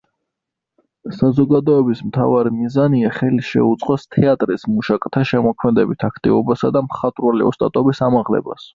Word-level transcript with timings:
საზოგადოების 1.17 2.01
მთავარი 2.05 2.53
მიზანია 2.63 3.13
ხელი 3.19 3.45
შეუწყოს 3.51 4.07
თეატრის 4.17 4.67
მუშაკთა 4.73 5.27
შემოქმედებით 5.35 6.11
აქტივობასა 6.11 6.77
და 6.79 6.87
მხატვრული 6.91 7.51
ოსტატობის 7.53 8.07
ამაღლებას. 8.11 8.69